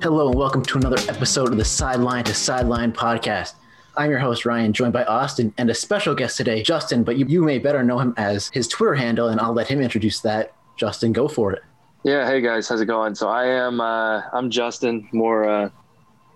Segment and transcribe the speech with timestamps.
[0.00, 3.54] Hello and welcome to another episode of the Sideline to Sideline podcast.
[3.96, 7.26] I'm your host, Ryan, joined by Austin and a special guest today, Justin, but you,
[7.26, 10.54] you may better know him as his Twitter handle, and I'll let him introduce that.
[10.76, 11.62] Justin, go for it.
[12.04, 13.16] Yeah, hey guys, how's it going?
[13.16, 15.70] So I am uh, I'm Justin, more uh, I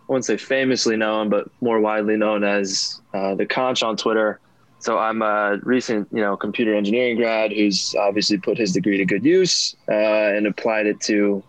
[0.09, 4.41] wouldn't say famously known, but more widely known as uh, the Conch on Twitter.
[4.81, 9.05] So I'm a recent, you know, computer engineering grad who's obviously put his degree to
[9.05, 11.45] good use uh, and applied it to,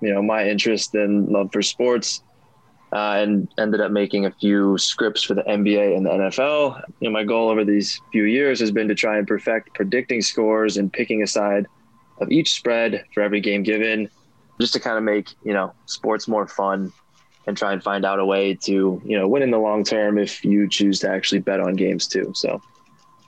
[0.00, 2.22] you know, my interest and love for sports,
[2.92, 6.82] uh, and ended up making a few scripts for the NBA and the NFL.
[7.00, 10.22] You know, my goal over these few years has been to try and perfect predicting
[10.22, 11.66] scores and picking a side
[12.20, 14.08] of each spread for every game given,
[14.60, 16.92] just to kind of make you know sports more fun
[17.46, 20.18] and try and find out a way to you know win in the long term
[20.18, 22.32] if you choose to actually bet on games too.
[22.34, 22.60] So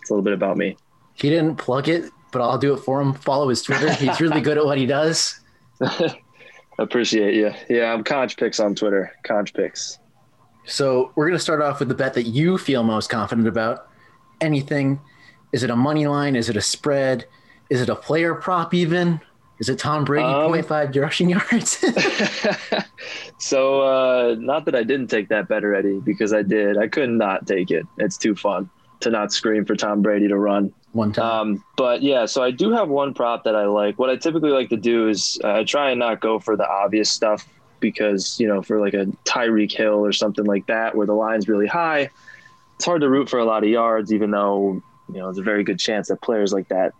[0.00, 0.76] it's a little bit about me.
[1.14, 3.12] He didn't plug it, but I'll do it for him.
[3.12, 3.92] Follow his Twitter.
[3.92, 5.38] He's really good at what he does.
[6.82, 7.52] Appreciate you.
[7.68, 9.12] Yeah, I'm Conch Picks on Twitter.
[9.24, 9.98] Conch Picks.
[10.64, 13.88] So we're going to start off with the bet that you feel most confident about.
[14.40, 15.00] Anything?
[15.52, 16.36] Is it a money line?
[16.36, 17.26] Is it a spread?
[17.70, 19.20] Is it a player prop even?
[19.58, 21.78] Is it Tom Brady Um, 0.5 rushing yards?
[23.38, 26.76] so uh, not that I didn't take that bet already because I did.
[26.78, 27.86] I could not take it.
[27.98, 28.68] It's too fun
[29.00, 30.72] to not scream for Tom Brady to run.
[30.92, 31.24] One time.
[31.24, 33.98] Um, but yeah, so I do have one prop that I like.
[33.98, 36.68] What I typically like to do is uh, I try and not go for the
[36.68, 37.48] obvious stuff
[37.80, 41.48] because you know for like a Tyreek Hill or something like that where the line's
[41.48, 42.10] really high,
[42.76, 45.42] it's hard to root for a lot of yards, even though you know there's a
[45.42, 46.92] very good chance that players like that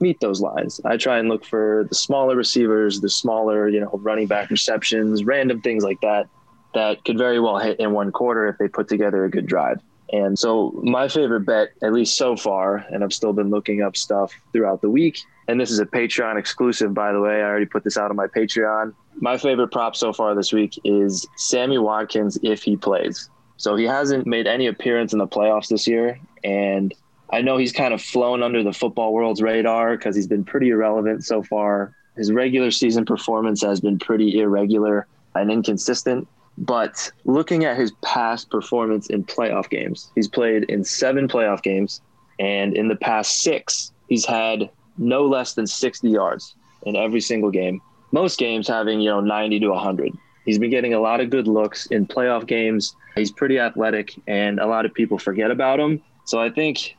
[0.00, 0.80] meet those lines.
[0.84, 5.22] I try and look for the smaller receivers, the smaller you know running back receptions,
[5.24, 6.28] random things like that
[6.74, 9.80] that could very well hit in one quarter if they put together a good drive.
[10.12, 13.96] And so my favorite bet, at least so far, and I've still been looking up
[13.96, 15.18] stuff throughout the week.
[15.48, 17.42] And this is a Patreon exclusive, by the way.
[17.42, 18.94] I already put this out on my Patreon.
[19.16, 23.28] My favorite prop so far this week is Sammy Watkins if he plays.
[23.56, 26.18] So he hasn't made any appearance in the playoffs this year.
[26.44, 26.94] And
[27.30, 30.70] I know he's kind of flown under the football world's radar because he's been pretty
[30.70, 31.94] irrelevant so far.
[32.16, 36.26] His regular season performance has been pretty irregular and inconsistent.
[36.60, 42.00] But looking at his past performance in playoff games, he's played in seven playoff games,
[42.40, 47.50] and in the past six, he's had no less than 60 yards in every single
[47.50, 47.80] game.
[48.10, 50.12] Most games having, you know, 90 to 100.
[50.44, 52.96] He's been getting a lot of good looks in playoff games.
[53.14, 56.02] He's pretty athletic, and a lot of people forget about him.
[56.24, 56.96] So I think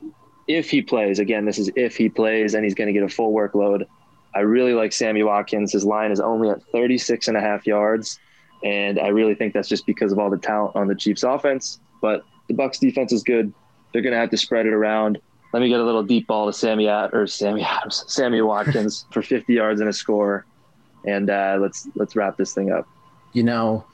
[0.48, 3.08] if he plays, again, this is if he plays and he's going to get a
[3.08, 3.86] full workload.
[4.34, 5.72] I really like Sammy Watkins.
[5.72, 8.18] His line is only at 36 and a half yards.
[8.64, 11.80] And I really think that's just because of all the talent on the Chiefs offense.
[12.02, 13.52] But the Bucks defense is good.
[13.92, 15.18] They're going to have to spread it around.
[15.52, 19.06] Let me get a little deep ball to Sammy Ad- or Sammy Adams, Sammy Watkins
[19.12, 20.46] for 50 yards and a score.
[21.06, 22.86] And uh, let's let's wrap this thing up.
[23.32, 23.84] you know,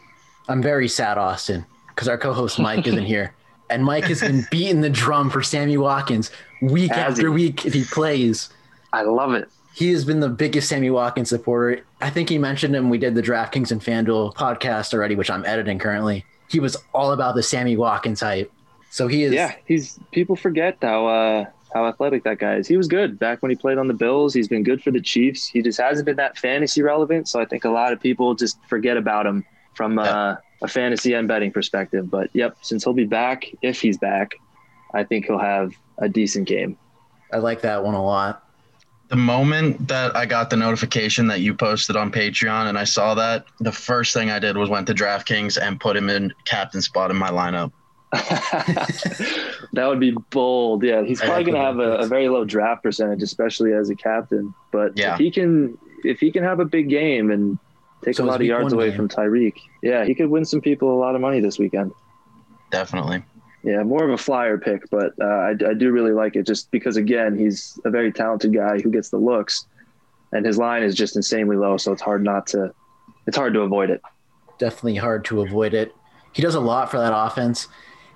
[0.48, 3.32] I'm very sad, Austin, because our co-host Mike isn't here.
[3.68, 6.30] And Mike has been beating the drum for Sammy Watkins
[6.62, 7.34] week Has after he?
[7.34, 8.48] week if he plays.
[8.92, 9.48] I love it.
[9.76, 11.84] He has been the biggest Sammy Watkins supporter.
[12.00, 12.88] I think he mentioned him.
[12.88, 16.24] We did the DraftKings and FanDuel podcast already, which I'm editing currently.
[16.48, 18.50] He was all about the Sammy Watkins hype.
[18.90, 19.34] So he is.
[19.34, 21.44] Yeah, he's people forget how uh,
[21.74, 22.66] how athletic that guy is.
[22.66, 24.32] He was good back when he played on the Bills.
[24.32, 25.46] He's been good for the Chiefs.
[25.46, 27.28] He just hasn't been that fantasy relevant.
[27.28, 29.44] So I think a lot of people just forget about him
[29.74, 32.10] from uh, a fantasy and betting perspective.
[32.10, 34.36] But yep, since he'll be back, if he's back,
[34.94, 36.78] I think he'll have a decent game.
[37.30, 38.42] I like that one a lot.
[39.08, 43.14] The moment that I got the notification that you posted on Patreon and I saw
[43.14, 46.82] that, the first thing I did was went to DraftKings and put him in captain
[46.82, 47.70] spot in my lineup.
[49.72, 50.82] that would be bold.
[50.82, 53.94] Yeah, he's probably going to have a, a very low draft percentage, especially as a
[53.94, 54.54] captain.
[54.72, 55.14] But Yeah.
[55.14, 57.58] if he can, if he can have a big game and
[58.04, 58.96] take So a lot of yards away game.
[58.96, 61.92] from Tyreek, yeah, he could win some people a lot of money this weekend.
[62.70, 63.22] Definitely.
[63.66, 66.70] Yeah, more of a flyer pick, but uh, I, I do really like it just
[66.70, 69.66] because again, he's a very talented guy who gets the looks,
[70.32, 72.72] and his line is just insanely low, so it's hard not to,
[73.26, 74.00] it's hard to avoid it.
[74.58, 75.92] definitely hard to avoid it.
[76.32, 77.66] He does a lot for that offense,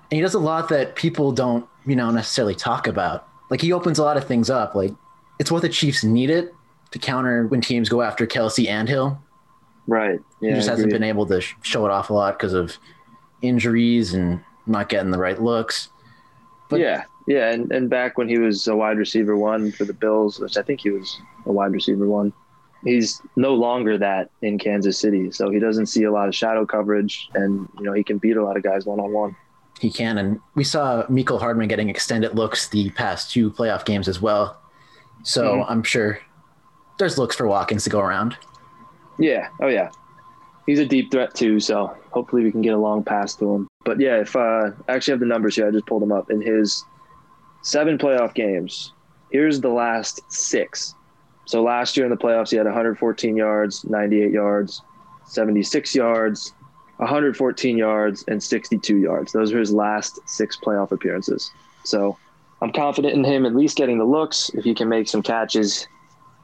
[0.09, 3.27] and he does a lot that people don't, you know, necessarily talk about.
[3.49, 4.73] Like he opens a lot of things up.
[4.73, 4.93] Like
[5.37, 6.49] it's what the Chiefs needed
[6.91, 9.21] to counter when teams go after Kelce and Hill.
[9.87, 10.19] Right.
[10.39, 10.51] Yeah.
[10.51, 12.77] he just hasn't been able to sh- show it off a lot because of
[13.41, 15.89] injuries and not getting the right looks.
[16.69, 19.93] but- yeah, yeah, and, and back when he was a wide receiver one for the
[19.93, 22.31] Bills, which I think he was a wide receiver one,
[22.83, 25.31] he's no longer that in Kansas City.
[25.31, 28.37] So he doesn't see a lot of shadow coverage, and you know he can beat
[28.37, 29.35] a lot of guys one on one.
[29.79, 34.07] He can, and we saw Mecole Hardman getting extended looks the past two playoff games
[34.07, 34.59] as well.
[35.23, 35.65] So Mhm.
[35.69, 36.19] I'm sure
[36.99, 38.37] there's looks for Watkins to go around.
[39.19, 39.49] Yeah.
[39.61, 39.89] Oh yeah.
[40.67, 41.59] he's a deep threat too.
[41.59, 43.67] So hopefully we can get a long pass to him.
[43.83, 46.29] But yeah, if uh, I actually have the numbers here, I just pulled them up.
[46.29, 46.83] In his
[47.61, 48.93] seven playoff games,
[49.31, 50.95] here's the last six.
[51.45, 54.81] So last year in the playoffs, he had 114 yards, 98 yards,
[55.25, 56.53] 76 yards,
[56.97, 59.31] 114 yards, and 62 yards.
[59.31, 61.51] Those are his last six playoff appearances.
[61.83, 62.17] So
[62.61, 64.49] I'm confident in him at least getting the looks.
[64.53, 65.87] If he can make some catches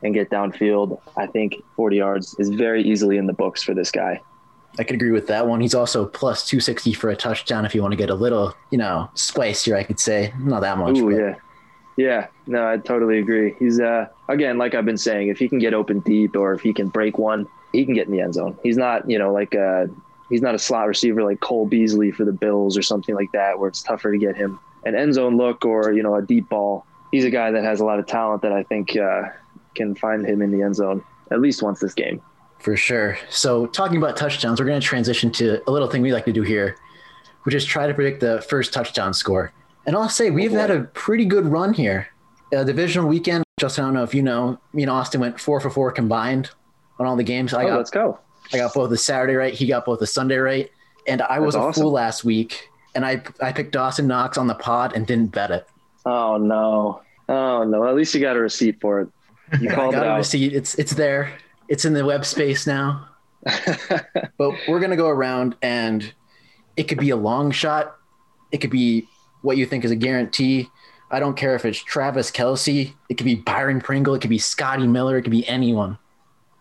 [0.03, 3.91] and get downfield, I think 40 yards is very easily in the books for this
[3.91, 4.21] guy.
[4.79, 5.59] I could agree with that one.
[5.61, 8.77] He's also plus 260 for a touchdown if you want to get a little, you
[8.77, 10.33] know, spicier, I could say.
[10.39, 10.97] Not that much.
[10.97, 11.35] Ooh, but- yeah.
[11.99, 13.55] Yeah, no, I totally agree.
[13.57, 16.61] He's uh again, like I've been saying, if he can get open deep or if
[16.61, 18.55] he can break one, he can get in the end zone.
[18.61, 19.87] He's not, you know, like uh
[20.29, 23.57] he's not a slot receiver like Cole Beasley for the Bills or something like that
[23.57, 26.47] where it's tougher to get him an end zone look or, you know, a deep
[26.49, 26.85] ball.
[27.11, 29.23] He's a guy that has a lot of talent that I think uh
[29.73, 32.21] can find him in the end zone at least once this game.
[32.59, 33.17] For sure.
[33.29, 36.33] So, talking about touchdowns, we're going to transition to a little thing we like to
[36.33, 36.75] do here,
[37.43, 39.53] which is try to predict the first touchdown score.
[39.85, 40.57] And I'll say we've boy.
[40.57, 42.07] had a pretty good run here.
[42.55, 45.59] Uh, divisional weekend, Justin, I don't know if you know, me and Austin went four
[45.59, 46.51] for four combined
[46.99, 47.53] on all the games.
[47.53, 48.19] I oh, got let's go.
[48.53, 49.53] I got both the Saturday right.
[49.53, 50.71] He got both the Sunday right.
[51.07, 51.83] And I was a awesome.
[51.83, 55.51] fool last week, and I I picked Dawson Knox on the pod and didn't bet
[55.51, 55.67] it.
[56.05, 57.01] Oh no.
[57.29, 57.85] Oh no.
[57.85, 59.09] At least you got a receipt for it.
[59.61, 60.53] You I called it got a receipt.
[60.53, 61.33] It's it's there.
[61.69, 63.07] It's in the web space now.
[64.37, 66.13] But we're gonna go around, and
[66.75, 67.95] it could be a long shot.
[68.51, 69.07] It could be
[69.41, 70.69] what you think is a guarantee.
[71.09, 72.93] I don't care if it's Travis Kelce.
[73.09, 74.13] It could be Byron Pringle.
[74.15, 75.17] It could be Scotty Miller.
[75.17, 75.97] It could be anyone.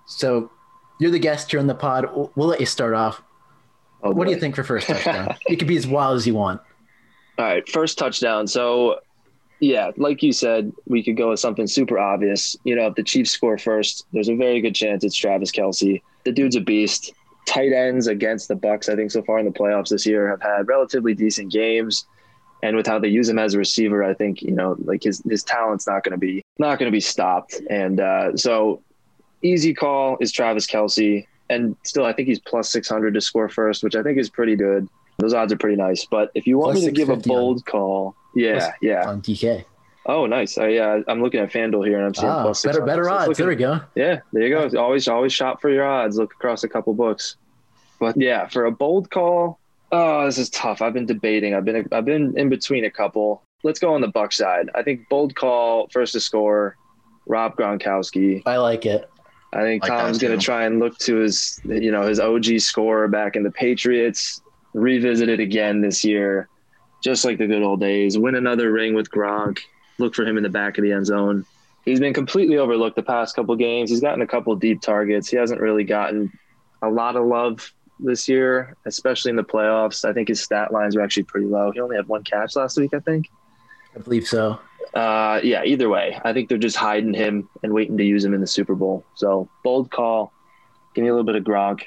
[0.07, 0.51] So
[1.01, 2.07] you're the guest here on the pod.
[2.15, 3.23] We'll- We'll let you start off.
[4.03, 5.35] Oh, What do you think for first touchdown?
[5.49, 6.61] it could be as wild as you want.
[7.39, 8.47] All right, first touchdown.
[8.47, 9.01] So,
[9.61, 12.57] yeah, like you said, we could go with something super obvious.
[12.65, 16.03] You know, if the Chiefs score first, there's a very good chance it's Travis Kelce.
[16.25, 17.13] The dude's a beast.
[17.47, 20.43] Tight ends against the Bucks, I think, so far in the playoffs this year have
[20.43, 22.05] had relatively decent games.
[22.63, 25.23] And with how they use him as a receiver, I think you know, like his
[25.29, 27.61] his talent's not going to be not going to be stopped.
[27.71, 28.83] And uh, so,
[29.43, 31.27] easy call is Travis Kelce.
[31.49, 34.31] And still, I think he's plus six hundred to score first, which I think is
[34.31, 34.89] pretty good.
[35.19, 36.07] Those odds are pretty nice.
[36.07, 38.73] But if you want Plus me to give a 650 on- bold call, yeah, Plus-
[38.83, 39.09] yeah.
[39.09, 39.65] On DK.
[40.09, 40.57] Oh, nice.
[40.57, 42.87] I, yeah, I'm looking at FanDuel here and I'm seeing Ah, plus better 600.
[42.87, 43.39] better odds.
[43.39, 43.81] There we go.
[43.97, 44.81] Yeah, there you go.
[44.81, 46.17] Always always shop for your odds.
[46.17, 47.37] Look across a couple books.
[47.99, 49.59] But yeah, for a bold call,
[49.91, 50.81] oh, this is tough.
[50.81, 51.55] I've been debating.
[51.55, 53.43] I've been I've been in between a couple.
[53.65, 54.71] Let's go on the Buck side.
[54.77, 56.77] I think bold call first to score,
[57.27, 58.43] Rob Gronkowski.
[58.47, 59.11] I like it.
[59.53, 62.61] I think Like Tom's going to try and look to his, you know, his OG
[62.61, 64.43] score back in the Patriots,
[64.75, 66.49] revisit it again this year,
[67.07, 68.19] just like the good old days.
[68.19, 69.61] Win another ring with Gronk.
[69.99, 71.47] Look for him in the back of the end zone.
[71.85, 73.91] He's been completely overlooked the past couple games.
[73.91, 75.29] He's gotten a couple deep targets.
[75.29, 76.37] He hasn't really gotten
[76.83, 80.05] a lot of love this year, especially in the playoffs.
[80.05, 81.71] I think his stat lines are actually pretty low.
[81.71, 83.29] He only had one catch last week, I think.
[83.95, 84.59] I believe so.
[84.93, 88.35] Uh, yeah, either way, I think they're just hiding him and waiting to use him
[88.35, 89.05] in the Super Bowl.
[89.15, 90.33] So bold call.
[90.95, 91.83] Give me a little bit of Gronk.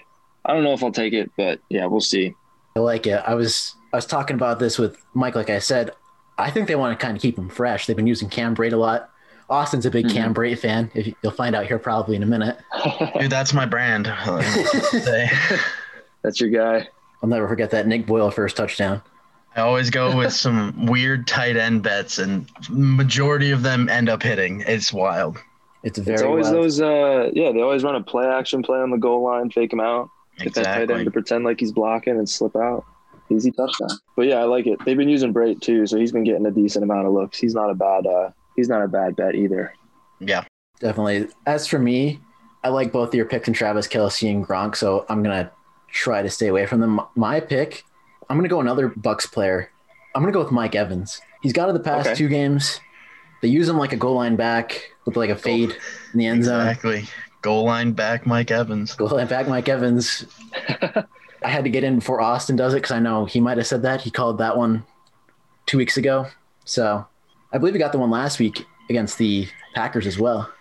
[0.46, 2.36] I don't know if I'll take it, but yeah, we'll see.
[2.78, 3.22] I like it.
[3.28, 5.36] I was I was talking about this with Mike.
[5.36, 5.92] Like I said,
[6.38, 7.86] I think they want to kind of keep him fresh.
[7.86, 9.10] They've been using Cam Brate a lot.
[9.50, 10.14] Austin's a big Mhm.
[10.14, 10.92] Cam Brate fan.
[10.94, 12.58] If you, you'll find out here probably in a minute.
[13.20, 14.06] Dude, that's my brand.
[16.22, 16.88] That's your guy.
[17.24, 19.02] I'll never forget that Nick Boyle first touchdown.
[19.56, 24.22] I always go with some weird tight end bets, and majority of them end up
[24.22, 24.62] hitting.
[24.68, 25.38] It's wild.
[25.84, 26.56] It's very it's always wild.
[26.58, 26.82] those.
[26.82, 29.80] Uh, yeah, they always run a play action play on the goal line, fake him
[29.80, 32.86] out, get that tight end to pretend like he's blocking and slip out.
[33.32, 33.90] Easy touchdown.
[34.16, 34.80] But yeah, I like it.
[34.86, 37.38] They've been using Brate too, so he's been getting a decent amount of looks.
[37.38, 38.08] He's not a bad.
[38.08, 39.74] Uh, he's not a bad bet either.
[40.20, 40.44] Yeah.
[40.80, 41.28] Definitely.
[41.46, 42.20] As for me,
[42.64, 45.52] I like both of your picks and Travis Kelce and Gronk, so I'm gonna
[45.92, 47.02] try to stay away from them.
[47.16, 47.84] My pick,
[48.30, 49.70] I'm gonna go another Bucks player.
[50.16, 51.22] I'm gonna go with Mike Evans.
[51.42, 52.16] He's got it the past Okay.
[52.16, 52.80] two games.
[53.42, 55.72] They use him like a goal line back with like a fade
[56.14, 56.62] in the end zone.
[56.68, 57.04] Exactly.
[57.42, 58.96] Goal line back, Mike Evans.
[58.96, 60.26] Goal line back, Mike Evans.
[61.44, 63.68] I had to get in before Austin does it because I know he might have
[63.68, 64.02] said that.
[64.02, 64.84] He called that one
[65.66, 66.28] two weeks ago.
[66.66, 67.06] So
[67.52, 70.52] I believe he got the one last week against the Packers as well.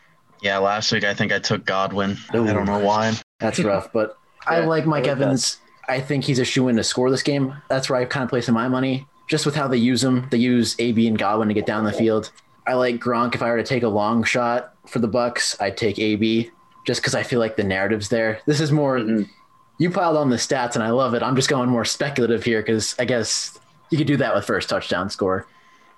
[0.41, 2.17] Yeah, last week I think I took Godwin.
[2.35, 2.47] Ooh.
[2.47, 3.13] I don't know why.
[3.41, 5.25] That's rough, but I like Mike I like that.
[5.25, 5.59] Evans.
[5.89, 7.55] I think he's a shoe in to score this game.
[7.69, 9.07] That's where I kind of placing my money.
[9.29, 11.93] Just with how they use him, they use AB and Godwin to get down the
[11.93, 12.31] field.
[12.67, 13.35] I like Gronk.
[13.35, 16.51] If I were to take a long shot for the Bucks, I'd take AB
[16.87, 18.41] just because I feel like the narrative's there.
[18.47, 19.29] This is more Mhm.
[19.79, 21.23] You piled on the stats, and I love it.
[21.23, 23.59] I'm just going more speculative here because I guess
[23.91, 25.47] you could do that with first touchdown score.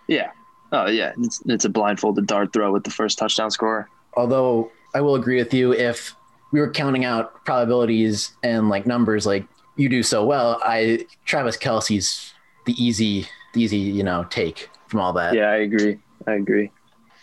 [0.06, 0.30] Yeah.
[0.72, 3.88] Oh yeah, it's, it's a blindfolded dart throw with the first touchdown score.
[4.14, 6.14] Although I will agree with you, if
[6.52, 9.46] we were counting out probabilities and like numbers, like
[9.76, 10.60] you do so well.
[10.64, 12.34] I Travis Kelce's
[12.66, 15.34] the easy, the easy, you know, take from all that.
[15.34, 15.99] Yeah, I agree.
[16.26, 16.70] I agree.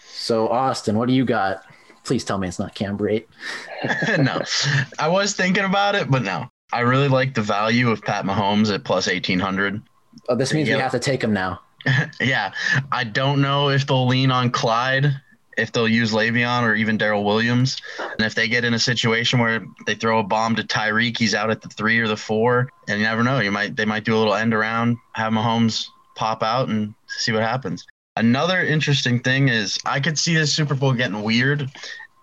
[0.10, 1.64] So Austin, what do you got?
[2.08, 3.26] Please tell me it's not Cam Brate.
[4.18, 4.42] no,
[4.98, 6.50] I was thinking about it, but no.
[6.72, 9.82] I really like the value of Pat Mahomes at plus eighteen hundred.
[10.30, 10.78] Oh, this means Yep.
[10.78, 11.60] we have to take him now.
[12.22, 12.54] yeah,
[12.94, 15.20] I don't know if they'll lean on Clyde,
[15.58, 19.40] if they'll use Le'Veon or even Darrel Williams, and if they get in a situation
[19.40, 22.70] where they throw a bomb to Tyreek, he's out at the three or the four,
[22.88, 23.42] and you never know.
[23.42, 27.34] You might they might do a little end around, have Mahomes pop out, and see
[27.34, 27.86] what happens.
[28.18, 31.70] Another interesting thing is I could see this Super Bowl getting weird,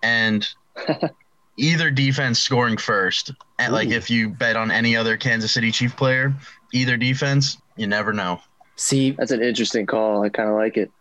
[0.03, 0.47] and
[1.57, 3.31] either defense scoring first.
[3.59, 6.33] And like if you bet on any other Kansas City Chief player,
[6.73, 8.41] either defense, you never know.
[8.75, 10.21] See, That's an interesting call.
[10.23, 10.91] I kind of like it.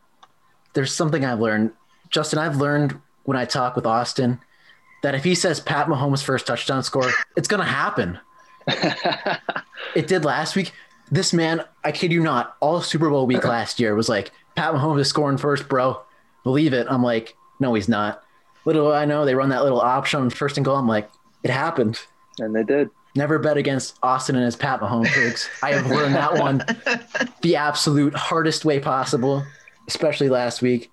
[0.74, 1.72] there's something I've learned.
[2.10, 4.38] Justin, I've learned when I talk with Austin
[5.02, 8.18] that if he says Pat Mahomes' first touchdown score, it's going to happen.
[9.94, 10.72] It did last week.
[11.10, 14.72] This man, I kid you not, all Super Bowl week last year was like, Pat
[14.74, 16.00] Mahomes is scoring first, bro.
[16.44, 16.86] Believe it.
[16.88, 18.22] I'm like, no, he's not.
[18.64, 20.76] Little I know, they run that little option first and goal.
[20.76, 21.10] I'm like,
[21.42, 22.00] it happened.
[22.38, 22.90] and they did.
[23.16, 25.48] Never bet against Austin and his Pat Mahomes picks.
[25.62, 26.64] I have learned that one
[27.42, 29.44] the absolute hardest way possible,
[29.86, 30.90] especially last week.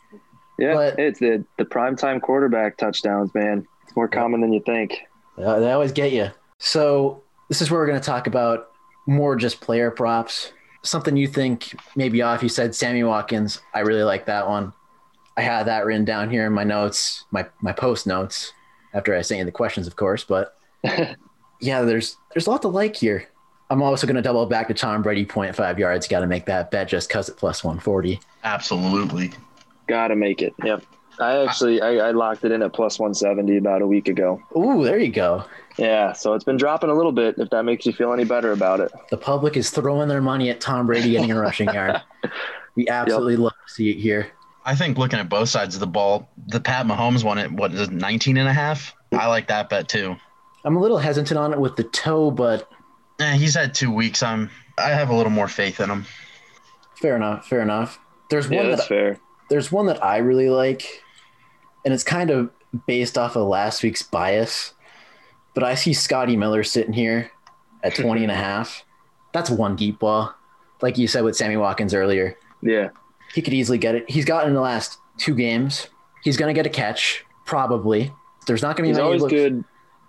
[0.59, 3.65] Yeah, But- it's the the primetime quarterback touchdowns, man.
[3.83, 4.99] It's more common than you think.
[5.37, 6.29] Uh, they always get you.
[6.59, 8.70] So this is where we're going to talk about
[9.11, 10.53] more just player props.
[10.83, 12.41] Something you think maybe off.
[12.41, 13.61] You said Sammy Watkins.
[13.73, 14.73] I really like that one.
[15.37, 18.53] I had that written down here in my notes, my my post notes
[18.93, 20.23] after I sent you the questions, of course.
[20.23, 20.57] But
[21.61, 23.27] yeah, there's there's a lot to like here.
[23.69, 26.05] I'm also going to double back to Tom Brady, 0.5 yards.
[26.05, 28.19] Got to make that bet just because it plus 140.
[28.43, 29.31] Absolutely.
[29.87, 30.53] Gotta make it.
[30.63, 30.83] Yep.
[31.19, 34.41] I actually I, I locked it in at plus 170 about a week ago.
[34.57, 35.45] Ooh, there you go.
[35.77, 37.35] Yeah, so it's been dropping a little bit.
[37.37, 38.91] If that makes you feel any better about it.
[39.09, 42.01] The public is throwing their money at Tom Brady getting a rushing yard.
[42.75, 44.31] We absolutely love to see it here.
[44.65, 47.73] I think looking at both sides of the ball, the Pat Mahomes one at what
[47.73, 48.93] is it, 19 and a half?
[49.11, 50.15] I like that bet too.
[50.63, 52.69] I'm a little hesitant on it with the toe, but
[53.19, 54.21] Eh, he's had two weeks.
[54.23, 56.05] I'm I have a little more faith in him.
[56.95, 57.47] fair enough.
[57.47, 57.99] Fair enough.
[58.29, 59.19] There's Yeah, one that's that fair.
[59.49, 61.03] there's one that I really like,
[61.83, 62.49] and it's kind of
[62.87, 64.73] based off of last week's bias.
[65.53, 67.31] But I see Scotty Miller sitting here
[67.83, 68.83] at 20 and a half.
[69.33, 70.33] That's one deep ball.
[70.81, 72.37] Like you said with Sammy Watkins earlier.
[72.61, 72.89] Yeah.
[73.33, 74.09] He could easily get it.
[74.09, 75.87] He's gotten in the last two games.
[76.23, 78.11] He's gonna get a catch, probably.
[78.47, 79.63] There's not gonna be He's always looks- good.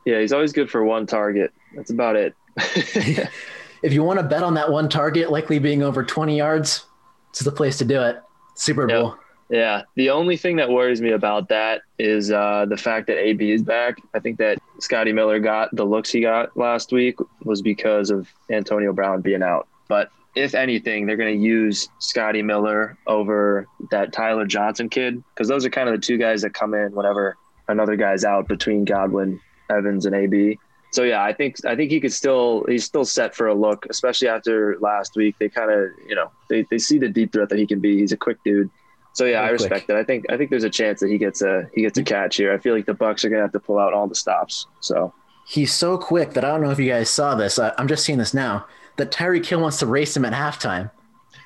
[0.04, 1.52] Yeah, he's always good for one target.
[1.76, 2.34] That's about it.
[2.56, 6.86] if you want to bet on that one target likely being over 20 yards,
[7.30, 8.20] it's the place to do it.
[8.54, 9.14] Super Yep.
[9.52, 13.50] Yeah, the only thing that worries me about that is uh, the fact that AB
[13.50, 13.98] is back.
[14.14, 18.32] I think that Scotty Miller got the looks he got last week was because of
[18.50, 19.68] Antonio Brown being out.
[19.88, 25.48] But if anything, they're going to use Scotty Miller over that Tyler Johnson kid because
[25.48, 27.36] those are kind of the two guys that come in whenever
[27.68, 30.58] another guy's out between Godwin, Evans, and AB.
[30.92, 33.84] So yeah, I think I think he could still he's still set for a look,
[33.90, 35.36] especially after last week.
[35.38, 37.98] They kind of you know they, they see the deep threat that he can be.
[37.98, 38.70] He's a quick dude.
[39.14, 39.60] So yeah, Real I quick.
[39.60, 39.96] respect that.
[39.96, 42.36] I think I think there's a chance that he gets a he gets a catch
[42.36, 42.52] here.
[42.52, 44.66] I feel like the Bucks are gonna have to pull out all the stops.
[44.80, 45.12] So
[45.46, 47.58] He's so quick that I don't know if you guys saw this.
[47.58, 48.66] I, I'm just seeing this now.
[48.96, 50.90] That Tyreek Hill wants to race him at halftime.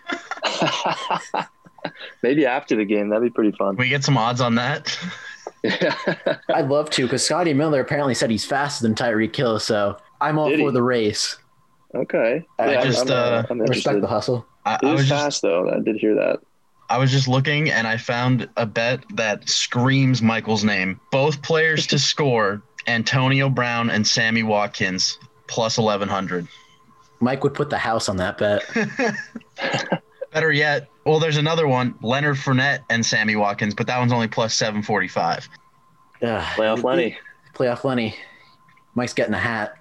[2.23, 3.77] maybe after the game that'd be pretty fun.
[3.77, 4.97] Can we get some odds on that?
[6.49, 9.59] I'd love to because Scotty Miller apparently said he's faster than Tyreek Hill.
[9.59, 10.73] So I'm all Did for he?
[10.73, 11.37] the race.
[11.95, 14.47] okay, I I'm- just, I'm, uh, I'm Respect the hustle.
[14.65, 15.71] I, I was was just fast though.
[15.71, 16.41] I did hear that.
[16.89, 21.01] I was just looking and I found a bet that screams Michael's name.
[21.11, 26.47] Both players to score, Antonio Brown and Sammy Watkins, plus 1100.
[27.21, 28.63] Mike would put the house on that bet.
[30.33, 34.29] Better yet, well, there's another one, Leonard Fournette and Sammy Watkins, but that one's only
[34.29, 35.49] plus 745.
[36.23, 36.43] Ugh.
[36.43, 37.17] Playoff Lenny.
[37.55, 38.15] Playoff Lenny.
[38.95, 39.77] Mike's getting a hat.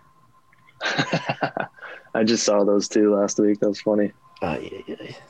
[2.16, 3.60] I just saw those two last week.
[3.60, 4.14] That was funny.
[4.42, 4.58] Uh,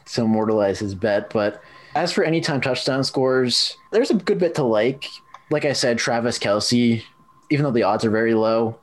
[0.05, 1.29] to immortalize his bet.
[1.29, 1.61] But
[1.95, 5.05] as for anytime touchdown scores, there's a good bit to like.
[5.51, 7.03] Like I said, Travis Kelce,
[7.51, 8.77] even though the odds are very low,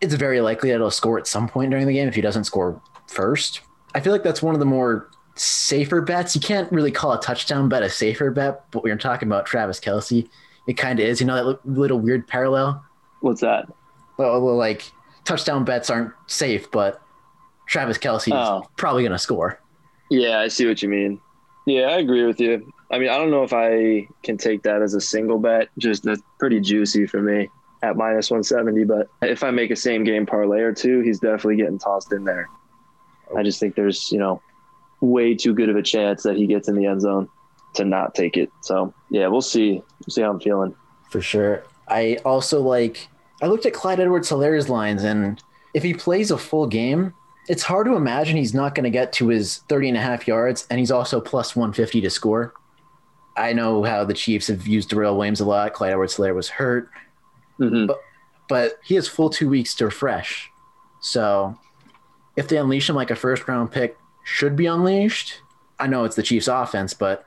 [0.00, 2.44] it's very likely that he'll score at some point during the game if he doesn't
[2.44, 3.62] score first.
[3.94, 6.34] I feel like that's one of the more safer bets.
[6.36, 9.44] You can't really call a touchdown bet a safer bet, but when you're talking about
[9.44, 10.28] Travis Kelce,
[10.68, 11.20] it kind of is.
[11.20, 12.82] You know that little weird parallel?
[13.20, 13.66] What's that?
[14.18, 14.90] Well, well, like
[15.24, 17.02] touchdown bets aren't safe, but
[17.66, 18.62] Travis Kelce is Oh.
[18.76, 19.60] probably going to score.
[20.14, 21.20] Yeah, I see what you mean.
[21.66, 22.72] Yeah, I agree with you.
[22.90, 25.70] I mean, I don't know if I can take that as a single bet.
[25.76, 27.48] Just that's pretty juicy for me.
[27.82, 28.84] at minus 170.
[28.84, 32.24] But if I make a same game parlay or two, he's definitely getting tossed in
[32.24, 32.48] there.
[33.36, 34.40] I just think there's, you know,
[35.00, 37.28] way too good of a chance that he gets in the end zone
[37.74, 38.50] to not take it.
[38.62, 39.72] So yeah, we'll see.
[39.72, 40.74] We'll see how I'm feeling.
[41.10, 41.64] For sure.
[41.88, 43.08] I also like
[43.42, 45.42] I looked at Clyde Edwards Helaire's lines and
[45.74, 47.14] if he plays a full game,
[47.48, 50.26] it's hard to imagine he's not going to get to his 30 and a half
[50.26, 52.54] yards and he's also plus 150 to score.
[53.36, 55.72] I know how the Chiefs have used Darrel Williams a lot.
[55.74, 56.88] Clyde Edwards Helaire was hurt,
[57.60, 57.86] Mhm.
[57.88, 58.00] but,
[58.48, 60.48] but he has full two weeks to refresh.
[61.00, 61.56] So
[62.36, 65.40] if they unleash him like a first round pick should be unleashed,
[65.78, 67.26] I know it's the Chiefs offense, but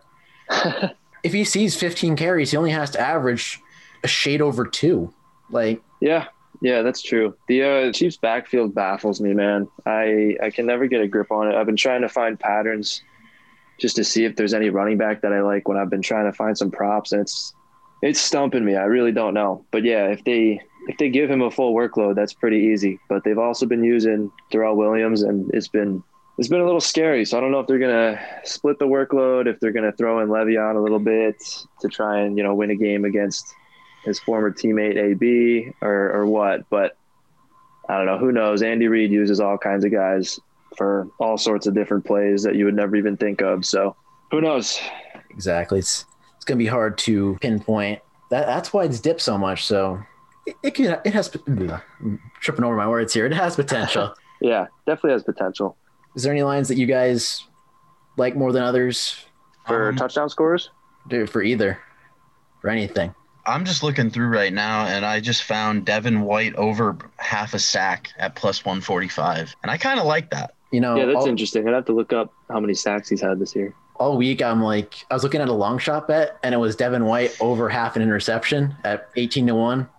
[1.24, 3.60] if he sees 15 carries, he only has to average
[4.04, 5.14] a shade over two.
[5.50, 6.28] Like, Yeah,
[6.62, 7.36] yeah, that's true.
[7.48, 9.68] The uh, Chiefs' backfield baffles me, man.
[9.86, 11.56] I I can never get a grip on it.
[11.56, 13.02] I've been trying to find patterns
[13.80, 16.26] just to see if there's any running back that I like when I've been trying
[16.26, 17.54] to find some props, and it's
[18.02, 18.76] it's stumping me.
[18.76, 19.66] I really don't know.
[19.72, 23.00] But yeah, if they if they give him a full workload, that's pretty easy.
[23.10, 26.04] But they've also been using Darrel Williams, and it's been
[26.38, 27.26] it's been a little scary.
[27.26, 30.30] So I don't know if they're gonna split the workload, if they're gonna throw in
[30.30, 31.36] Le'Veon a little bit
[31.82, 33.54] to try and you know win a game against
[34.08, 36.68] his former teammate AB or or what.
[36.70, 36.98] But
[37.90, 38.18] I don't know.
[38.18, 38.62] Who knows?
[38.62, 40.40] Andy Reid uses all kinds of guys
[40.78, 43.66] for all sorts of different plays that you would never even think of.
[43.66, 43.96] So
[44.32, 44.80] who knows?
[45.30, 45.80] exactly.
[45.80, 48.00] It's, it's going to be hard to pinpoint.
[48.30, 49.66] That, that's why it's dipped so much.
[49.66, 50.02] So
[50.46, 53.26] it, it could, it has, I'm tripping over my words here.
[53.26, 54.14] It has potential.
[54.40, 55.76] Yeah, definitely has potential
[56.16, 57.44] Is there any lines that you guys
[58.18, 59.26] like more than others
[59.66, 60.70] for Um, touchdown scores.
[61.08, 61.80] Dude, for either,
[62.62, 63.16] for anything?
[63.48, 67.60] I'm just looking through right now, and I just found Devin White over half a
[67.60, 70.54] sack at plus 145, and I kind of like that.
[70.72, 71.66] You know, Yeah, that's all, interesting.
[71.68, 73.74] I'd have to look up how many sacks he's had this year.
[73.96, 76.76] all week I'm like, I was looking at a long shot bet and it was
[76.76, 79.90] Devin White over half an interception at 18 to 1.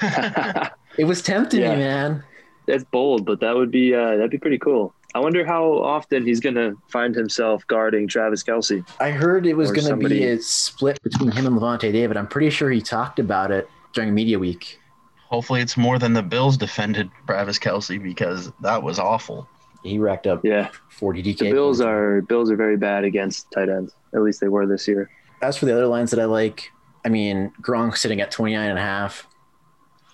[0.96, 1.72] It was tempting Yeah.
[1.74, 2.24] me, man.
[2.66, 4.94] That's bold, but that would be uh, that'd be pretty cool.
[5.14, 8.84] I wonder how often he's gonna find himself guarding Travis Kelce.
[8.98, 12.16] I heard it was going to somebody- be a split between him and Lavonte David.
[12.16, 14.80] I'm pretty sure he talked about it during media week.
[15.28, 19.48] Hopefully, it's more than the Bills defended Travis Kelce because that was awful.
[19.84, 21.44] He racked up Yeah, 40 DK.
[21.46, 21.86] the Bills points.
[21.88, 23.94] are Bills are very bad against tight ends.
[24.14, 25.10] At least they were this year.
[25.42, 26.70] As for the other lines that I like,
[27.04, 29.28] I mean, Gronk sitting at 29 and a half.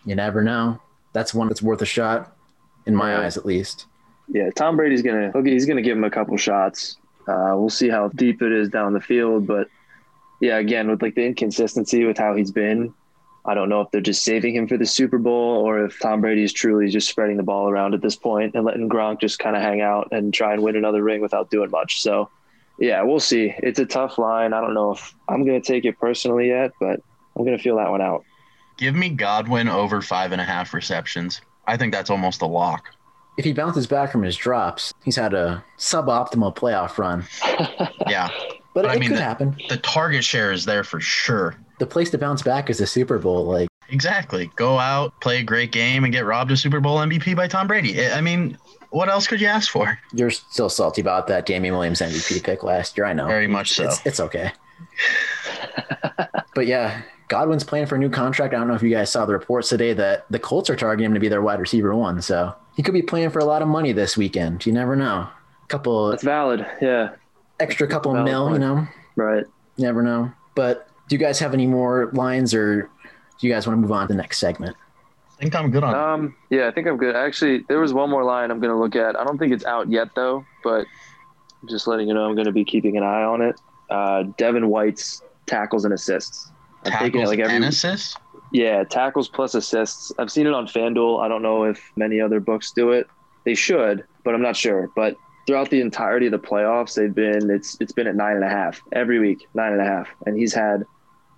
[0.04, 0.80] You never know.
[1.12, 2.36] That's one that's worth a shot,
[2.86, 3.20] in my Yeah.
[3.20, 3.86] eyes at least.
[4.30, 6.96] Yeah, Tom Brady's gonna he's gonna give him a couple shots.
[7.26, 9.68] Uh, we'll see how deep it is down the field, but
[10.40, 12.94] yeah, again with like the inconsistency with how he's been,
[13.44, 16.20] I don't know if they're just saving him for the Super Bowl or if Tom
[16.20, 19.38] Brady is truly just spreading the ball around at this point and letting Gronk just
[19.38, 22.02] kind of hang out and try and win another ring without doing much.
[22.02, 22.30] So,
[22.78, 23.54] yeah, we'll see.
[23.58, 24.52] It's a tough line.
[24.52, 27.00] I don't know if I'm gonna take it personally yet, but
[27.36, 28.24] I'm gonna feel that one out.
[28.76, 31.40] Give me Godwin over five and a half receptions.
[31.66, 32.94] I think that's almost a lock.
[33.40, 37.24] If he bounces back from his drops, he's had a suboptimal playoff run.
[38.06, 38.28] Yeah,
[38.74, 39.56] But I it mean, could the- happen.
[39.70, 41.56] the target share is there for sure.
[41.78, 43.46] The place to bounce back is the Super Bowl.
[43.46, 44.50] Like, Exactly.
[44.56, 47.66] Go out, play a great game, and get robbed of Super Bowl MVP by Tom
[47.66, 48.04] Brady.
[48.04, 48.58] I I mean,
[48.90, 49.98] what else could you ask for?
[50.12, 53.06] you're still salty about that Damien Williams MVP pick last year.
[53.06, 53.26] I know.
[53.26, 53.84] Very much so.
[53.84, 54.52] It's, it's okay.
[56.54, 58.54] but yeah, Godwin's playing for a new contract.
[58.54, 61.06] I don't know if you guys saw the reports today that the Colts are targeting
[61.06, 62.20] him to be their wide receiver one.
[62.22, 64.64] So he could be playing for a lot of money this weekend.
[64.64, 65.28] You never know.
[65.28, 66.66] A Couple That's valid.
[66.80, 67.10] Yeah.
[67.60, 68.88] extra couple Valid mil, you know.
[69.16, 69.44] Right.
[69.76, 70.32] You never know.
[70.54, 72.84] But do you guys have any more lines, or
[73.38, 74.78] do you guys want to move on to the next segment?
[75.36, 75.94] I think I'm good on.
[75.94, 77.14] Um, yeah, I think I'm good.
[77.14, 79.14] Actually, there was one more line I'm going to look at.
[79.14, 80.86] I don't think it's out yet, though, but
[81.68, 83.60] just letting you know I'm going to be keeping an eye on it.
[83.90, 86.50] Uh, Devin White's tackles and assists.
[86.86, 88.16] I'm taking it Tackles like every and assists.
[88.52, 90.12] Yeah tackles plus assists.
[90.18, 91.22] I've seen it on FanDuel.
[91.22, 93.06] I don't know if many other books do it.
[93.44, 94.90] They should, but I'm not sure.
[94.94, 98.44] But throughout the entirety of the playoffs, they've been it's it's been at nine and
[98.44, 100.84] a half every week, nine and a half, and he's had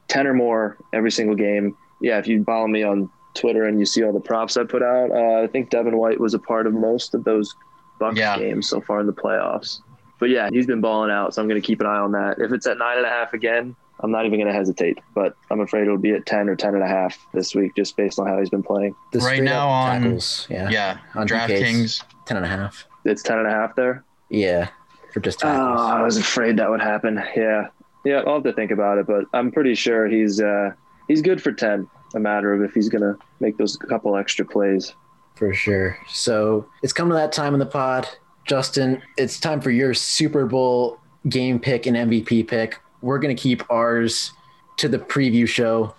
[0.09, 1.77] ten or more every single game.
[2.01, 4.83] Yeah, if you follow me on Twitter and you see all the props I put
[4.83, 7.55] out, uh, I think Devin White was a part of most of those
[8.01, 8.37] Bucks Yeah.
[8.37, 9.81] games so far in the playoffs.
[10.19, 12.39] But yeah, he's been balling out, so I'm going to keep an eye on that.
[12.39, 14.99] If it's at nine and a half again, I'm not even going to hesitate.
[15.15, 17.97] But I'm afraid it'll be at ten or ten and a half this week, just
[17.97, 18.95] based on how he's been playing.
[19.13, 21.49] The Right now on- tackles, yeah, Yeah, On DKs.
[21.49, 22.03] DraftKings.
[22.27, 22.87] 10 and a half.
[23.05, 24.05] It's ten and a half there.
[24.31, 24.69] Yeah,
[25.13, 25.49] for just Oh.
[25.49, 27.23] I was afraid that would happen.
[27.37, 27.69] Yeah,
[28.05, 28.23] yeah.
[28.27, 30.71] I'll have to think about it, but I'm pretty sure he's uh,
[31.09, 31.89] he's good for ten.
[32.15, 34.95] A matter of if he's gonna make those couple extra plays.
[35.35, 35.97] For sure.
[36.09, 38.07] So it's come to that time in the pod.
[38.45, 42.79] Justin, it's time for your Super Bowl game pick and MVP pick.
[43.03, 44.33] We're going to keep ours
[44.79, 45.95] to the preview show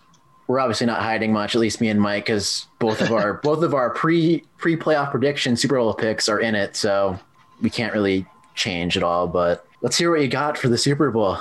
[0.48, 3.64] we're obviously not hiding much, at least me and Mike, because both of our both
[3.64, 7.18] of our pre pre playoff prediction Super Bowl picks are in it, so
[7.62, 9.28] we can't really change at all.
[9.28, 11.38] But let's hear what you got for the Super Bowl.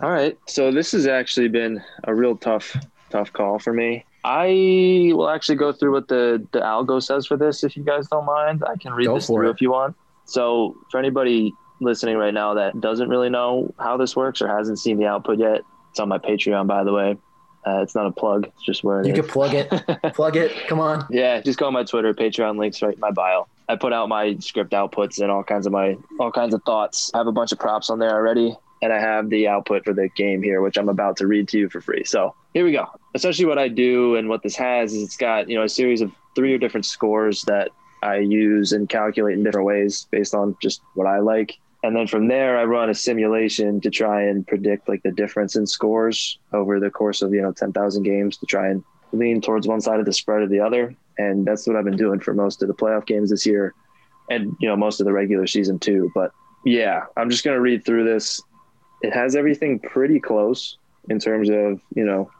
[0.00, 0.38] All right.
[0.46, 2.76] So this has actually been a real tough,
[3.10, 4.04] tough call for me.
[4.24, 8.08] I will actually go through what the the algo says for this, if you guys
[8.08, 8.64] don't mind.
[8.66, 9.52] I can read Go this through it.
[9.52, 9.94] if you want.
[10.24, 11.52] So for anybody
[11.82, 15.38] listening right now that doesn't really know how this works or hasn't seen the output
[15.38, 17.16] yet, it's on my Patreon, by the way.
[17.64, 19.20] Uh, it's not a plug; it's just where You is.
[19.20, 19.68] could plug it,
[20.14, 20.52] plug it.
[20.66, 21.06] Come on.
[21.10, 23.46] Yeah, just go on my Twitter, Patreon links right in my bio.
[23.68, 27.10] I put out my script outputs and all kinds of my all kinds of thoughts.
[27.14, 29.92] I have a bunch of props on there already, and I have the output for
[29.94, 32.02] the game here, which I'm about to read to you for free.
[32.04, 32.86] So here we go.
[33.14, 36.00] Essentially, what I do and what this has is it's got you know a series
[36.00, 37.68] of three or different scores that
[38.02, 41.60] I use and calculate in different ways based on just what I like.
[41.82, 45.56] And then from there, I run a simulation to try and predict like the difference
[45.56, 49.66] in scores over the course of you know 10,000 games to try and lean towards
[49.68, 50.94] one side of the spread or the other.
[51.18, 53.74] And that's what I've been doing for most of the playoff games this year
[54.30, 56.10] and, you know, most of the regular season too.
[56.14, 56.32] But
[56.64, 58.40] yeah, I'm just going to read through this.
[59.02, 60.78] It has everything pretty close
[61.10, 62.30] in terms of, you know,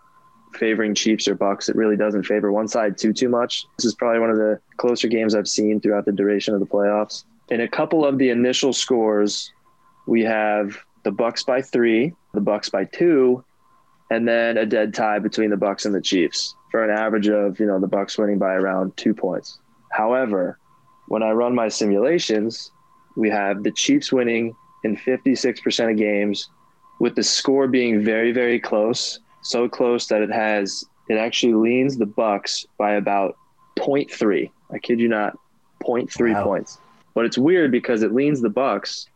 [0.55, 1.69] favoring Chiefs or Bucks.
[1.69, 3.65] It really doesn't favor one side too, too much.
[3.79, 6.67] This is probably one of the closer games I've seen throughout the duration of the
[6.67, 7.25] playoffs.
[7.53, 9.53] In a couple of the initial scores,
[10.07, 13.45] we have the Bucks by three, the Bucks by two,
[14.11, 17.61] and then a dead tie between the Bucks and the Chiefs for an average of
[17.61, 19.59] you know the Bucks winning by around two points.
[19.91, 20.59] However,
[21.09, 22.71] when I run my simulations,
[23.19, 26.49] we have the Chiefs winning in 56% of games,
[27.01, 31.99] with the score being very very close, so close that it has it actually leans
[31.99, 33.37] the Bucks by about
[33.79, 34.51] 0.3.
[34.73, 35.37] I kid you not,
[35.83, 36.45] 0.3 Wow.
[36.45, 36.79] points.
[37.15, 39.07] But it's weird because it leans the Bucks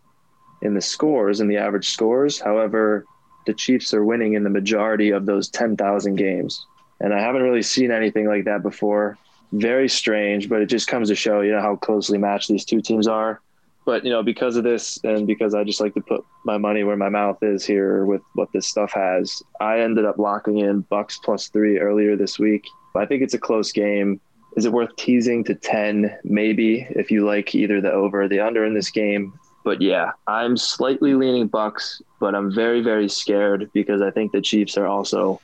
[0.63, 2.39] in the scores in the average scores.
[2.39, 3.05] However,
[3.47, 6.67] the Chiefs are winning in the majority of those 10,000 games.
[7.01, 9.19] And I haven't really seen anything like that before.
[9.53, 12.81] Very strange, but it just comes to show, you know, how closely matched these two
[12.81, 13.41] teams are.
[13.85, 16.83] But, you know, because of this and because I just like to put my money
[16.83, 20.81] where my mouth is here with what this stuff has, I ended up locking in
[20.81, 22.65] Bucks plus three earlier this week.
[22.97, 24.21] I think it's a close game.
[24.57, 26.19] Is it worth teasing to 10?
[26.25, 29.39] Maybe if you like either the over or the under in this game.
[29.65, 34.41] But yeah, I'm slightly leaning Bucks, but I'm very, very scared because I think the
[34.41, 35.41] Chiefs are also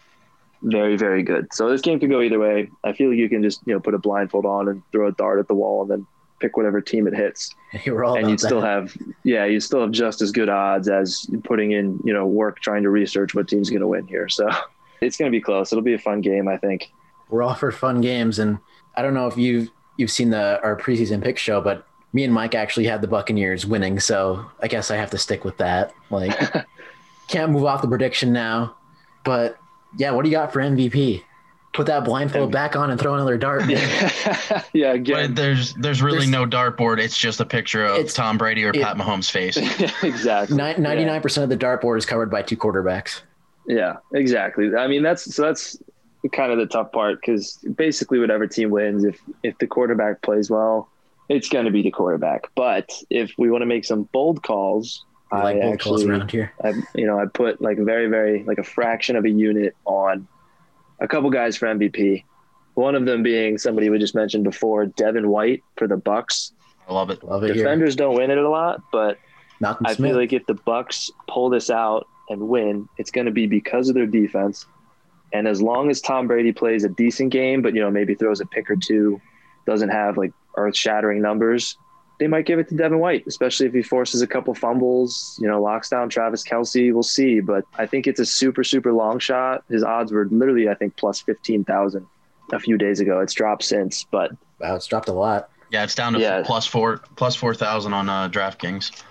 [0.63, 1.53] very, very good.
[1.53, 2.71] So this game could go either way.
[2.85, 5.13] I feel like you can just, you know, put a blindfold on and throw a
[5.13, 6.07] dart at the wall and then
[6.39, 7.55] pick whatever team it hits.
[7.85, 8.95] You and you'd still have,
[9.25, 12.83] yeah, you still have just as good odds as putting in, you know, work trying
[12.83, 14.29] to research what team's going to win here.
[14.29, 14.49] So
[15.01, 15.73] it's going to be close.
[15.73, 16.93] It'll be a fun game, I think.
[17.31, 18.59] We're all for fun games, and
[18.97, 22.33] I don't know if you've you've seen the our preseason pick show, but me and
[22.33, 25.95] Mike actually had the Buccaneers winning, so I guess I have to stick with that.
[26.11, 26.39] Like,
[27.29, 28.77] can't move off the prediction now.
[29.25, 29.57] But
[29.99, 31.23] yeah, what do you got for MVP?
[31.73, 33.67] Put that blindfold M- back on and throw another dart.
[33.67, 35.29] yeah, yeah again.
[35.31, 36.99] But there's there's really There's- no dartboard.
[36.99, 39.57] It's just a picture of Tom Brady or it- Pat Mahomes' face.
[40.03, 40.55] exactly.
[40.57, 43.23] Ninety nine percent of the dartboard is covered by two quarterbacks.
[43.67, 44.75] Yeah, exactly.
[44.77, 45.79] I mean, that's so that's
[46.29, 50.51] kind of the tough part because basically, whatever team wins, if if the quarterback plays
[50.51, 50.89] well,
[51.29, 52.49] it's going to be the quarterback.
[52.55, 56.31] But if we want to make some bold calls, I like I both calls around
[56.31, 56.53] here.
[56.63, 60.29] I, you know, I put like very, very like a fraction of a unit on
[61.01, 62.25] a couple guys for MVP.
[62.75, 66.53] One of them being somebody we just mentioned before, Devin White for the Bucks.
[66.89, 67.23] I love it.
[67.23, 67.65] Love it here.
[67.65, 69.19] Defenders don't win it a lot, but
[69.61, 70.11] Malcolm I Smith.
[70.11, 73.89] feel like if the Bucks pull this out and win, it's going to be because
[73.89, 74.67] of their defense.
[75.33, 78.41] And as long as Tom Brady plays a decent game, but you know maybe throws
[78.41, 79.21] a pick or two,
[79.67, 81.77] doesn't have like earth-shattering numbers,
[82.21, 85.39] they might give it to Devin White, especially if he forces a couple fumbles.
[85.41, 86.93] You know, locks down Travis Kelce.
[86.93, 89.65] We'll see, but I think it's a super super long shot.
[89.69, 92.07] His odds were literally I think plus fifteen thousand
[92.53, 93.21] a few days ago.
[93.21, 95.49] It's dropped since, but wow, it's dropped a lot.
[95.71, 96.43] Yeah, it's down to Yeah.
[96.45, 99.03] plus four plus four thousand on uh, DraftKings.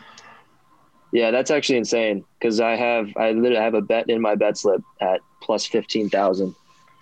[1.12, 4.58] Yeah, that's actually insane because I have I literally have a bet in my bet
[4.58, 6.56] slip at plus fifteen thousand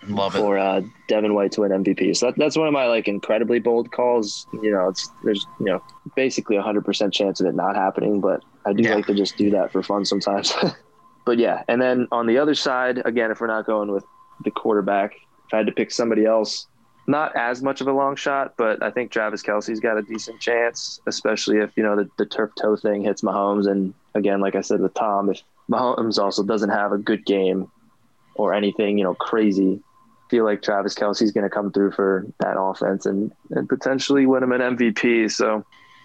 [0.08, 0.38] Love it.
[0.38, 2.16] for uh, Devin White to win MVP.
[2.16, 4.46] So that, that's one of my like incredibly bold calls.
[4.62, 5.82] You know, it's there's you know
[6.16, 8.94] basically a hundred percent chance of it not happening, but I do Yeah.
[8.94, 10.54] like to just do that for fun sometimes.
[11.26, 14.04] but yeah, and then on the other side, again, if we're not going with
[14.42, 16.66] the quarterback, if I had to pick somebody else,
[17.06, 20.40] not as much of a long shot, but I think Travis Kelce's got a decent
[20.40, 23.70] chance, especially if you know the, the turf toe thing hits Mahomes.
[23.70, 27.70] And again, like I said with Tom, if Mahomes also doesn't have a good game
[28.40, 29.80] or anything, you know, crazy,
[30.30, 34.42] feel like Travis Kelce's going to come through for that offense and, and potentially win
[34.42, 35.30] him an MVP.
[35.30, 35.64] So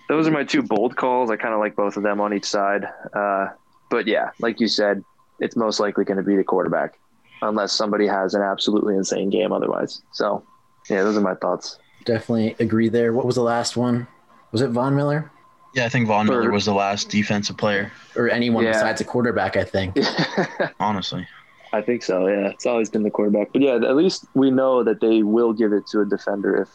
[0.10, 1.30] those are my two bold calls.
[1.32, 2.88] I kind of like both of them on each side.
[3.14, 3.50] Uh,
[3.90, 5.04] but yeah, like you said,
[5.40, 6.98] it's most likely going to be the quarterback.
[7.42, 10.02] unless somebody has an absolutely insane game otherwise.
[10.14, 10.44] So,
[10.90, 11.78] yeah, those are my thoughts.
[12.06, 13.14] Definitely agree there.
[13.14, 14.08] What was the last one?
[14.52, 15.30] Was it Von Miller
[15.74, 17.92] Yeah, I think Von Miller was the last defensive player.
[18.16, 18.72] or anyone Yeah.
[18.72, 19.58] besides a quarterback?
[19.58, 19.98] I think.
[20.80, 21.28] Honestly,
[21.76, 22.28] I think so.
[22.28, 23.52] Yeah, it's always been the quarterback.
[23.52, 26.70] But yeah, at least we know that they will give it to a defender if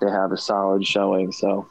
[0.00, 1.32] they have a solid showing.
[1.32, 1.66] So,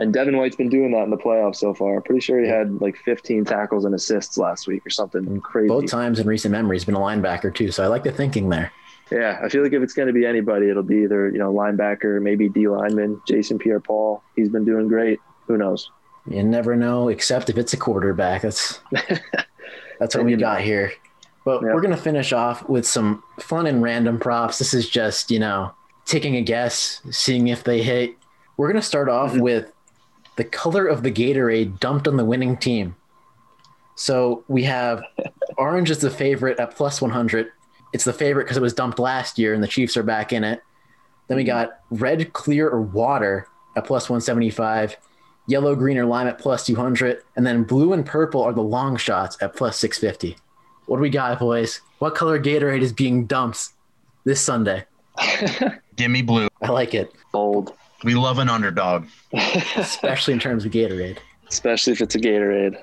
[0.00, 1.94] and Devin White's been doing that in the playoffs so far.
[1.94, 5.40] I'm pretty sure he had like 15 tackles and assists last week or something mm,
[5.40, 5.68] crazy.
[5.68, 7.70] Both times in recent memory, he's been a linebacker too.
[7.70, 8.72] So I like the thinking there.
[9.12, 11.52] Yeah, I feel like if it's going to be anybody, it'll be either you know
[11.52, 14.24] linebacker, maybe D lineman, Jason Pierre-Paul.
[14.34, 15.20] He's been doing great.
[15.46, 15.88] Who knows?
[16.28, 18.42] You never know, except if it's a quarterback.
[18.42, 18.80] That's
[20.00, 20.92] that's what we got here.
[21.48, 24.58] But we're gonna finish off with some fun and random props.
[24.58, 25.72] This is just you know
[26.04, 28.16] taking a guess, seeing if they hit.
[28.58, 29.40] We're gonna start off Mhm.
[29.40, 29.72] with
[30.36, 32.96] the color of the Gatorade dumped on the winning team.
[33.94, 35.02] So we have
[35.56, 37.46] orange is the favorite at plus 100.
[37.94, 40.44] It's the favorite because it was dumped last year and the Chiefs are back in
[40.44, 40.60] it.
[41.28, 44.98] Then we got red, clear, or water at plus 175,
[45.46, 48.98] yellow, green, or lime at plus 200, and then blue and purple are the long
[48.98, 50.36] shots at plus 650.
[50.88, 51.80] What do we got, boys?
[51.98, 53.68] What color Gatorade is being dumped
[54.24, 54.84] this Sunday?
[55.96, 56.48] give me blue.
[56.62, 57.72] I like it, Bold,
[58.04, 59.06] We love an underdog.
[59.76, 61.18] especially in terms of Gatorade.
[61.48, 62.76] especially if it's a Gatorade.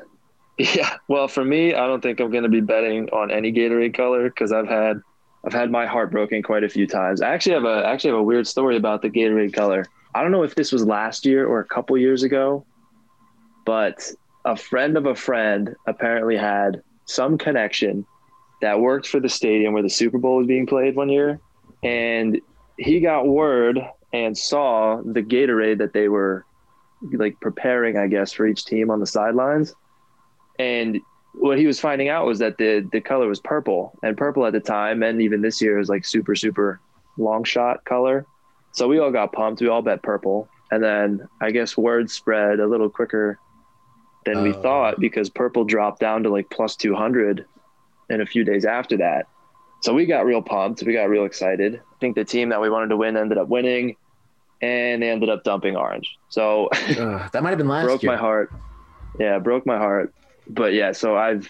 [0.57, 0.97] Yeah.
[1.07, 4.29] Well, for me, I don't think I'm going to be betting on any Gatorade color
[4.29, 5.01] because I've had
[5.45, 7.21] I've had my heart broken quite a few times.
[7.21, 9.85] I actually have a I actually have a weird story about the Gatorade color.
[10.13, 12.65] I don't know if this was last year or a couple years ago,
[13.65, 14.09] but
[14.45, 18.05] a friend of a friend apparently had some connection
[18.61, 21.39] that worked for the stadium where the Super Bowl was being played one year,
[21.83, 22.39] and
[22.77, 23.79] he got word
[24.13, 26.45] and saw the Gatorade that they were
[27.11, 29.75] like preparing, I guess, for each team on the sidelines.
[30.57, 30.99] And
[31.33, 34.53] what he was finding out was that the the color was purple, and purple at
[34.53, 36.79] the time, and even this year is like super super
[37.17, 38.25] long shot color.
[38.71, 39.61] So we all got pumped.
[39.61, 43.39] We all bet purple, and then I guess word spread a little quicker
[44.25, 44.61] than we Oh.
[44.61, 47.45] thought because purple dropped down to like plus two hundred
[48.09, 49.27] in a few days after that.
[49.81, 50.83] So we got real pumped.
[50.83, 51.75] We got real excited.
[51.75, 53.95] I think the team that we wanted to win ended up winning,
[54.61, 56.15] and they ended up dumping orange.
[56.29, 57.88] So Ugh, that might have been last year.
[57.89, 58.11] broke year.
[58.11, 58.51] my heart.
[59.19, 60.13] Yeah, broke my heart.
[60.47, 61.49] But yeah, so I've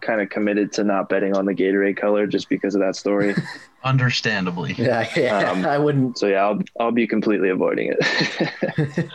[0.00, 3.34] kind of committed to not betting on the Gatorade color just because of that story.
[3.84, 4.74] Understandably.
[4.78, 6.18] Yeah, yeah Um, I wouldn't.
[6.18, 9.10] so yeah, I'll I'll be completely avoiding it.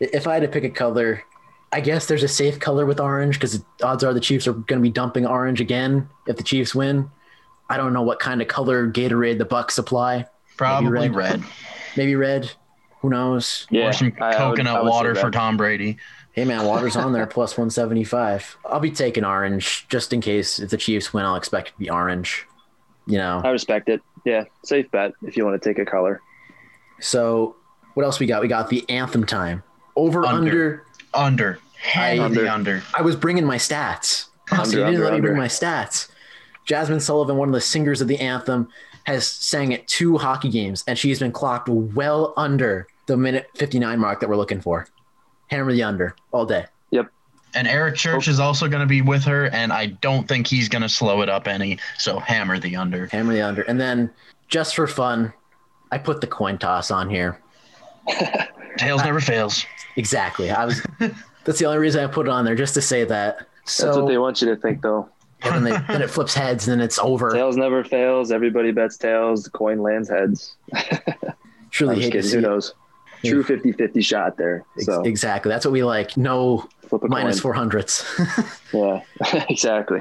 [0.00, 1.22] if I had to pick a color,
[1.72, 4.78] I guess there's a safe color with orange because odds are the Chiefs are going
[4.78, 7.10] to be dumping orange again if the Chiefs win.
[7.68, 10.26] I don't know what kind of color Gatorade the Bucks supply.
[10.56, 11.14] Probably red.
[11.14, 11.44] red.
[11.96, 12.50] Maybe red.
[13.02, 13.66] Who knows?
[13.70, 15.30] yeah, or some I- I coconut I would say water for.
[15.30, 15.98] Tom Brady.
[16.32, 18.58] Hey man, water's on there plus 175.
[18.64, 21.78] I'll be taking orange just in case if the Chiefs win, I'll expect it to
[21.78, 22.46] be orange.
[23.06, 23.40] You know.
[23.44, 24.00] I respect it.
[24.24, 26.20] Yeah, safe bet if you want to take a color.
[27.00, 27.56] So
[27.94, 28.40] what else we got?
[28.42, 29.62] We got the anthem time.
[29.96, 30.36] Over Under.
[30.38, 30.84] under.
[31.14, 31.58] Under.
[31.76, 32.46] Heavy Under.
[32.48, 32.82] under.
[32.94, 34.26] I was bringing my stats.
[34.50, 36.08] Oh, so you Under, didn't let under, me bring my stats.
[36.66, 38.68] Jazmine Sullivan, one of the singers of the anthem,
[39.04, 43.98] has sang at two hockey games, and she's been clocked well under the minute 59
[43.98, 44.86] mark that we're looking for.
[45.48, 46.64] Hammer the under all day.
[46.92, 47.10] Yep.
[47.54, 48.30] And Eric Church oh.
[48.30, 51.22] is also going to be with her, and I don't think he's going to slow
[51.22, 51.78] it up any.
[51.98, 53.06] So hammer the under.
[53.06, 53.62] Hammer the under.
[53.62, 54.10] And then
[54.48, 55.32] just for fun,
[55.90, 57.40] I put the coin toss on here.
[58.76, 59.64] Tails never fails.
[59.98, 60.50] Exactly.
[60.50, 60.80] I was
[61.44, 63.46] that's the only reason I put it on there, just to say that.
[63.64, 65.08] So That's what they want you to think, though.
[65.42, 67.30] and then, they, then it flips heads and then it's over.
[67.30, 68.32] Tails never fails.
[68.32, 69.44] Everybody bets tails.
[69.44, 70.56] The coin lands heads.
[71.70, 72.30] Truly hate kidding.
[72.30, 72.42] Who it.
[72.42, 72.74] knows?
[73.24, 74.64] True 50-50 shot there.
[74.78, 75.50] So Exactly.
[75.50, 76.16] That's what we like.
[76.16, 76.68] No
[77.02, 78.04] minus 400s.
[78.72, 80.00] Yeah, exactly.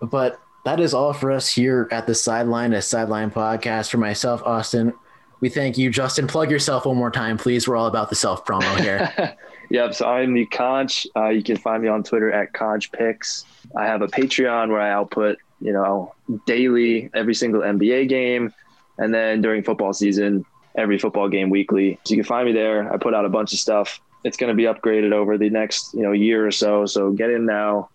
[0.00, 3.90] But that is all for us here at the Sideline, a Sideline podcast.
[3.90, 4.94] For myself, Austin,
[5.44, 5.90] we thank you.
[5.90, 7.68] Justin, plug yourself one more time, please.
[7.68, 9.36] We're all about the self promo here.
[9.70, 9.92] yep.
[9.92, 11.06] So I'm the Conch.
[11.14, 13.44] Uh, you can find me on Twitter at Conch Picks.
[13.76, 16.14] I have a Patreon where I output, you know,
[16.46, 18.54] daily every single NBA game,
[18.96, 22.00] and then during football season, every football game weekly.
[22.04, 22.90] So you can find me there.
[22.90, 24.00] I put out a bunch of stuff.
[24.24, 26.86] It's going to be upgraded over the next, you know, year or so.
[26.86, 27.90] So get in now.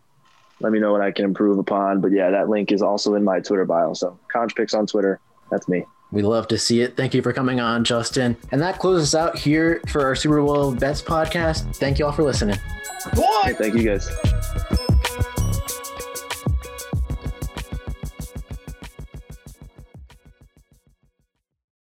[0.59, 1.99] Let me know what I can improve upon.
[1.99, 3.95] But yeah, that link is also in my Twitter bio.
[3.95, 5.19] So Conch Picks on Twitter.
[5.49, 5.83] That's me.
[6.12, 6.98] We love to see it.
[6.98, 8.36] Thank you for coming on, Justin.
[8.52, 11.76] And that closes out here for our Super Bowl Bets podcast.
[11.76, 12.58] Thank you all for listening.
[13.43, 14.10] Hey, thank you guys.